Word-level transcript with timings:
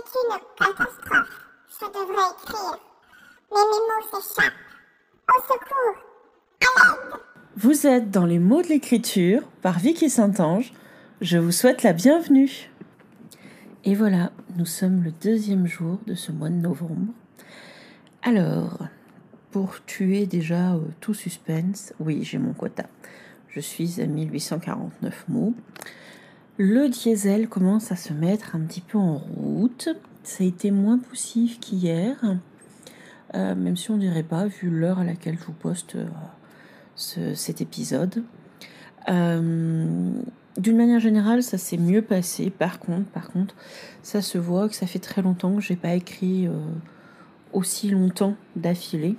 une 0.00 0.38
catastrophe. 0.56 1.46
Je 1.68 1.86
devrais 1.86 2.30
écrire. 2.42 2.78
Mais 3.50 3.58
mes 3.58 3.80
mots 3.86 4.20
s'échappent. 4.20 4.52
Au 5.28 5.42
secours 5.42 6.02
À 6.60 6.90
l'aide 6.90 7.20
Vous 7.56 7.86
êtes 7.86 8.10
dans 8.10 8.26
les 8.26 8.38
mots 8.38 8.62
de 8.62 8.68
l'écriture 8.68 9.42
par 9.62 9.78
Vicky 9.78 10.10
Saint-Ange. 10.10 10.72
Je 11.20 11.38
vous 11.38 11.52
souhaite 11.52 11.82
la 11.82 11.92
bienvenue. 11.92 12.70
Et 13.84 13.94
voilà, 13.94 14.32
nous 14.56 14.66
sommes 14.66 15.02
le 15.02 15.12
deuxième 15.12 15.66
jour 15.66 15.98
de 16.06 16.14
ce 16.14 16.32
mois 16.32 16.50
de 16.50 16.54
novembre. 16.54 17.12
Alors, 18.22 18.78
pour 19.50 19.84
tuer 19.84 20.26
déjà 20.26 20.74
euh, 20.74 20.80
tout 21.00 21.14
suspense, 21.14 21.92
oui, 21.98 22.22
j'ai 22.22 22.38
mon 22.38 22.52
quota. 22.52 22.84
Je 23.48 23.60
suis 23.60 24.00
à 24.00 24.06
1849 24.06 25.24
mots. 25.28 25.54
Le 26.62 26.90
diesel 26.90 27.48
commence 27.48 27.90
à 27.90 27.96
se 27.96 28.12
mettre 28.12 28.54
un 28.54 28.60
petit 28.60 28.82
peu 28.82 28.98
en 28.98 29.16
route. 29.16 29.88
Ça 30.22 30.44
a 30.44 30.46
été 30.46 30.70
moins 30.70 30.98
poussif 30.98 31.58
qu'hier, 31.58 32.16
euh, 33.34 33.54
même 33.54 33.78
si 33.78 33.90
on 33.90 33.96
dirait 33.96 34.22
pas, 34.22 34.44
vu 34.46 34.68
l'heure 34.68 34.98
à 34.98 35.04
laquelle 35.04 35.38
je 35.38 35.44
vous 35.46 35.54
poste 35.54 35.96
euh, 35.96 36.04
ce- 36.96 37.32
cet 37.32 37.62
épisode. 37.62 38.22
Euh, 39.08 40.10
D'une 40.58 40.76
manière 40.76 41.00
générale, 41.00 41.42
ça 41.42 41.56
s'est 41.56 41.78
mieux 41.78 42.02
passé. 42.02 42.50
Par 42.50 42.78
contre, 42.78 43.08
par 43.08 43.30
contre, 43.30 43.54
ça 44.02 44.20
se 44.20 44.36
voit 44.36 44.68
que 44.68 44.74
ça 44.74 44.86
fait 44.86 44.98
très 44.98 45.22
longtemps 45.22 45.54
que 45.56 45.62
j'ai 45.62 45.76
pas 45.76 45.94
écrit 45.94 46.46
aussi 47.54 47.88
longtemps 47.88 48.34
d'affilée. 48.56 49.16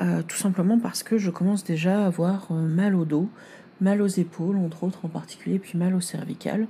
Tout 0.00 0.36
simplement 0.36 0.80
parce 0.80 1.04
que 1.04 1.18
je 1.18 1.30
commence 1.30 1.62
déjà 1.62 2.02
à 2.02 2.06
avoir 2.06 2.50
mal 2.50 2.96
au 2.96 3.04
dos, 3.04 3.28
mal 3.82 4.00
aux 4.00 4.06
épaules, 4.06 4.56
entre 4.56 4.84
autres 4.84 5.04
en 5.04 5.08
particulier, 5.08 5.58
puis 5.58 5.76
mal 5.76 5.94
au 5.94 6.00
cervical. 6.00 6.66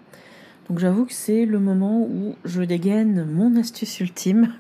Donc 0.69 0.79
j'avoue 0.79 1.05
que 1.05 1.13
c'est 1.13 1.45
le 1.45 1.61
moment 1.61 2.01
où 2.03 2.35
je 2.45 2.63
dégaine 2.63 3.25
mon 3.25 3.57
astuce 3.57 4.01
ultime, 4.01 4.53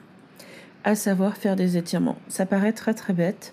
à 0.84 0.94
savoir 0.94 1.36
faire 1.36 1.56
des 1.56 1.76
étirements. 1.76 2.18
Ça 2.28 2.44
paraît 2.44 2.72
très 2.72 2.94
très 2.94 3.12
bête, 3.12 3.52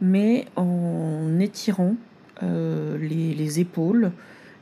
mais 0.00 0.46
en 0.56 1.38
étirant 1.40 1.96
euh, 2.42 2.98
les, 2.98 3.34
les 3.34 3.60
épaules 3.60 4.12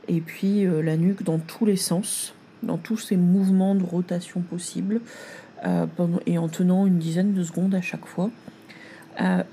et 0.07 0.21
puis 0.21 0.65
euh, 0.65 0.81
la 0.81 0.95
nuque 0.97 1.23
dans 1.23 1.39
tous 1.39 1.65
les 1.65 1.75
sens, 1.75 2.33
dans 2.63 2.77
tous 2.77 2.97
ces 2.97 3.17
mouvements 3.17 3.75
de 3.75 3.83
rotation 3.83 4.41
possibles, 4.41 5.01
euh, 5.65 5.85
et 6.25 6.37
en 6.37 6.47
tenant 6.47 6.85
une 6.85 6.99
dizaine 6.99 7.33
de 7.33 7.43
secondes 7.43 7.75
à 7.75 7.81
chaque 7.81 8.05
fois, 8.05 8.29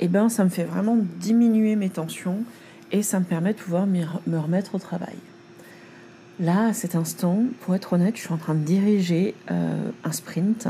et 0.01 0.09
ben 0.09 0.29
ça 0.29 0.43
me 0.43 0.49
fait 0.49 0.65
vraiment 0.65 0.99
diminuer 1.21 1.77
mes 1.77 1.89
tensions 1.89 2.39
et 2.93 3.03
ça 3.03 3.19
me 3.19 3.25
permet 3.25 3.53
de 3.53 3.59
pouvoir 3.59 3.87
me 3.87 4.39
remettre 4.39 4.75
au 4.75 4.79
travail. 4.79 5.17
Là, 6.41 6.67
à 6.67 6.73
cet 6.73 6.95
instant, 6.95 7.45
pour 7.61 7.75
être 7.75 7.93
honnête, 7.93 8.17
je 8.17 8.23
suis 8.23 8.33
en 8.33 8.37
train 8.39 8.55
de 8.55 8.65
diriger 8.65 9.35
euh, 9.51 9.91
un 10.03 10.13
sprint, 10.13 10.69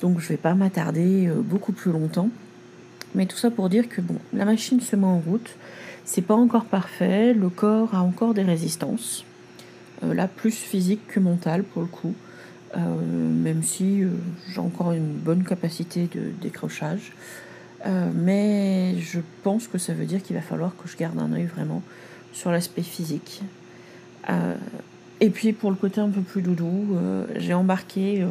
donc 0.00 0.20
je 0.20 0.28
vais 0.28 0.36
pas 0.36 0.54
m'attarder 0.54 1.28
euh, 1.28 1.40
beaucoup 1.40 1.72
plus 1.72 1.92
longtemps. 1.92 2.28
Mais 3.14 3.26
tout 3.26 3.36
ça 3.36 3.50
pour 3.50 3.68
dire 3.68 3.88
que 3.88 4.00
bon, 4.00 4.16
la 4.32 4.44
machine 4.44 4.80
se 4.80 4.96
met 4.96 5.06
en 5.06 5.18
route, 5.18 5.56
c'est 6.04 6.22
pas 6.22 6.34
encore 6.34 6.64
parfait, 6.64 7.32
le 7.32 7.48
corps 7.48 7.94
a 7.94 8.02
encore 8.02 8.34
des 8.34 8.42
résistances, 8.42 9.24
euh, 10.04 10.12
là 10.12 10.28
plus 10.28 10.54
physique 10.54 11.06
que 11.06 11.20
mentale 11.20 11.62
pour 11.62 11.82
le 11.82 11.88
coup, 11.88 12.14
même 12.76 13.64
si 13.64 14.04
j'ai 14.48 14.60
encore 14.60 14.92
une 14.92 15.14
bonne 15.14 15.42
capacité 15.42 16.08
de 16.14 16.30
décrochage. 16.40 17.12
Euh, 17.86 18.10
mais 18.14 18.98
je 18.98 19.20
pense 19.42 19.66
que 19.66 19.78
ça 19.78 19.94
veut 19.94 20.04
dire 20.04 20.22
qu'il 20.22 20.36
va 20.36 20.42
falloir 20.42 20.76
que 20.76 20.88
je 20.88 20.96
garde 20.96 21.18
un 21.18 21.32
œil 21.32 21.46
vraiment 21.46 21.82
sur 22.32 22.50
l'aspect 22.50 22.82
physique. 22.82 23.42
Euh, 24.28 24.54
et 25.20 25.30
puis 25.30 25.52
pour 25.52 25.70
le 25.70 25.76
côté 25.76 26.00
un 26.00 26.10
peu 26.10 26.20
plus 26.20 26.42
doudou, 26.42 26.88
euh, 26.94 27.26
j'ai 27.36 27.54
embarqué, 27.54 28.24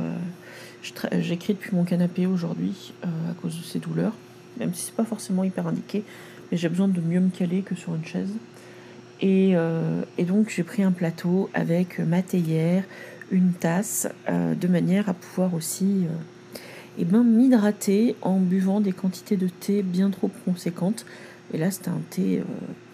j'écris 1.20 1.54
depuis 1.54 1.76
mon 1.76 1.84
canapé 1.84 2.26
aujourd'hui 2.26 2.94
à 3.04 3.34
cause 3.42 3.58
de 3.58 3.64
ces 3.64 3.80
douleurs, 3.80 4.14
même 4.60 4.74
si 4.74 4.86
c'est 4.86 4.96
pas 4.96 5.06
forcément 5.06 5.44
hyper 5.44 5.68
indiqué, 5.68 6.04
mais 6.52 6.58
j'ai 6.58 6.70
besoin 6.70 6.88
de 6.88 7.02
mieux 7.02 7.20
me 7.20 7.30
caler 7.30 7.62
que 7.62 7.76
sur 7.76 7.94
une 7.96 8.06
chaise. 8.06 8.34
Et, 9.22 9.56
et 10.18 10.24
donc 10.24 10.50
j'ai 10.50 10.64
pris 10.64 10.82
un 10.82 10.92
plateau 10.92 11.50
avec 11.54 12.00
ma 12.00 12.24
théière, 12.24 12.84
une 13.30 13.52
tasse, 13.52 14.08
de 14.28 14.68
manière 14.68 15.10
à 15.10 15.14
pouvoir 15.14 15.54
aussi 15.54 16.08
euh, 17.00 17.02
eh 17.02 17.06
ben, 17.06 17.24
m'hydrater 17.24 18.16
en 18.22 18.40
buvant 18.40 18.82
des 18.82 18.92
quantités 18.92 19.38
de 19.38 19.48
thé 19.48 19.82
bien 19.84 20.10
trop 20.10 20.30
conséquentes. 20.46 21.06
Et 21.54 21.58
là, 21.58 21.72
c'était 21.72 21.90
un 21.90 22.02
thé 22.10 22.40
euh, 22.40 22.44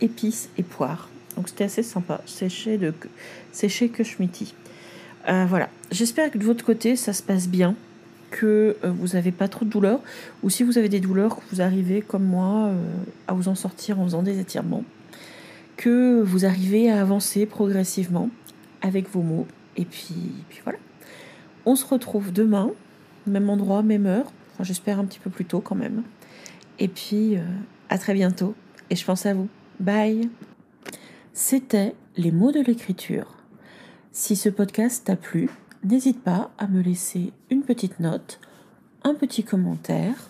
épices 0.02 0.50
et 0.58 0.64
poire. 0.64 1.10
Donc 1.36 1.50
c'était 1.50 1.66
assez 1.66 1.84
sympa, 1.84 2.22
séché 2.26 2.78
de 2.78 2.94
séché 3.52 3.90
que 3.90 4.04
schmitty. 4.04 4.54
Euh, 5.28 5.46
voilà, 5.50 5.70
j'espère 5.92 6.32
que 6.32 6.38
de 6.38 6.44
votre 6.44 6.64
côté, 6.64 6.96
ça 6.96 7.14
se 7.14 7.24
passe 7.24 7.48
bien, 7.48 7.76
que 8.32 8.78
euh, 8.84 8.92
vous 8.92 9.10
n'avez 9.10 9.32
pas 9.32 9.48
trop 9.48 9.66
de 9.66 9.70
douleurs, 9.70 10.00
ou 10.44 10.50
si 10.50 10.64
vous 10.64 10.78
avez 10.78 10.90
des 10.90 11.00
douleurs, 11.00 11.38
que 11.38 11.42
vous 11.52 11.62
arrivez 11.62 12.02
comme 12.02 12.26
moi 12.26 12.68
euh, 12.68 12.76
à 13.28 13.34
vous 13.34 13.48
en 13.48 13.56
sortir 13.56 14.00
en 14.00 14.06
faisant 14.06 14.24
des 14.24 14.40
étirements, 14.40 14.84
que 15.78 16.22
vous 16.22 16.46
arrivez 16.46 16.92
à 16.92 17.02
avancer 17.02 17.46
progressivement 17.46 18.30
avec 18.82 19.10
vos 19.10 19.22
mots. 19.22 19.48
Et 19.78 19.86
puis, 19.86 20.16
puis 20.50 20.62
voilà. 20.64 20.80
On 21.66 21.76
se 21.76 21.86
retrouve 21.86 22.32
demain 22.32 22.72
même 23.28 23.50
endroit, 23.50 23.84
même 23.84 24.06
heure. 24.06 24.32
J'espère 24.62 25.00
un 25.00 25.06
petit 25.06 25.20
peu 25.20 25.30
plus 25.30 25.46
tôt 25.46 25.60
quand 25.60 25.76
même. 25.76 26.04
Et 26.80 26.88
puis, 26.88 27.38
euh, 27.38 27.44
à 27.90 27.98
très 27.98 28.14
bientôt. 28.14 28.56
Et 28.90 28.96
je 28.96 29.06
pense 29.06 29.26
à 29.26 29.34
vous. 29.34 29.48
Bye. 29.80 30.30
C'était 31.34 31.96
les 32.16 32.32
mots 32.32 32.52
de 32.52 32.62
l'écriture. 32.62 33.36
Si 34.12 34.36
ce 34.36 34.50
podcast 34.50 35.06
t'a 35.06 35.16
plu, 35.16 35.50
n'hésite 35.84 36.22
pas 36.22 36.52
à 36.58 36.68
me 36.68 36.82
laisser 36.82 37.34
une 37.50 37.64
petite 37.64 38.00
note, 38.00 38.40
un 39.04 39.14
petit 39.14 39.44
commentaire 39.44 40.30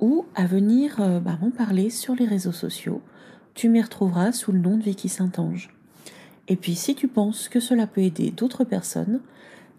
ou 0.00 0.26
à 0.34 0.46
venir 0.46 0.96
euh, 1.00 1.20
bah, 1.20 1.38
m'en 1.40 1.50
parler 1.50 1.90
sur 1.90 2.14
les 2.14 2.24
réseaux 2.24 2.52
sociaux. 2.52 3.02
Tu 3.54 3.68
m'y 3.68 3.82
retrouveras 3.82 4.32
sous 4.32 4.52
le 4.52 4.58
nom 4.58 4.76
de 4.76 4.82
Vicky 4.82 5.08
Saint-Ange. 5.08 5.70
Et 6.48 6.56
puis 6.56 6.74
si 6.74 6.94
tu 6.94 7.08
penses 7.08 7.48
que 7.48 7.60
cela 7.60 7.86
peut 7.86 8.00
aider 8.00 8.30
d'autres 8.30 8.64
personnes, 8.64 9.20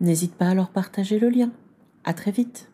n'hésite 0.01 0.35
pas 0.35 0.49
à 0.49 0.53
leur 0.53 0.69
partager 0.69 1.17
le 1.17 1.29
lien. 1.29 1.51
À 2.03 2.13
très 2.13 2.31
vite. 2.31 2.68